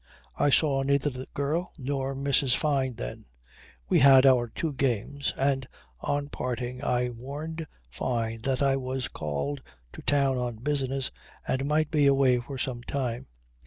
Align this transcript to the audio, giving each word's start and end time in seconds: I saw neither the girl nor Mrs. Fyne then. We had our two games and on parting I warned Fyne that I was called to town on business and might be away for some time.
I 0.35 0.49
saw 0.49 0.81
neither 0.81 1.11
the 1.11 1.27
girl 1.35 1.71
nor 1.77 2.15
Mrs. 2.15 2.55
Fyne 2.55 2.95
then. 2.95 3.25
We 3.87 3.99
had 3.99 4.25
our 4.25 4.47
two 4.47 4.73
games 4.73 5.31
and 5.37 5.67
on 5.99 6.29
parting 6.29 6.83
I 6.83 7.11
warned 7.11 7.67
Fyne 7.87 8.39
that 8.39 8.63
I 8.63 8.77
was 8.77 9.07
called 9.07 9.61
to 9.93 10.01
town 10.01 10.39
on 10.39 10.55
business 10.55 11.11
and 11.47 11.65
might 11.67 11.91
be 11.91 12.07
away 12.07 12.39
for 12.39 12.57
some 12.57 12.81
time. 12.81 13.27